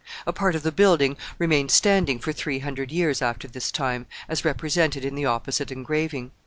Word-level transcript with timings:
A 0.25 0.33
part 0.33 0.55
of 0.55 0.63
the 0.63 0.71
building 0.71 1.15
remained 1.37 1.69
standing 1.69 2.17
for 2.17 2.33
three 2.33 2.57
hundred 2.57 2.91
years 2.91 3.21
after 3.21 3.47
this 3.47 3.71
time, 3.71 4.07
as 4.27 4.43
represented 4.43 5.05
in 5.05 5.13
the 5.13 5.25
opposite 5.25 5.71
engraving. 5.71 6.31